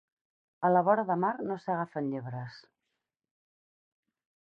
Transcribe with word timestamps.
A 0.69 0.71
la 0.71 0.81
vora 0.87 1.03
de 1.09 1.17
mar 1.25 1.31
no 1.51 1.59
s'agafen 1.65 2.09
llebres. 2.15 2.59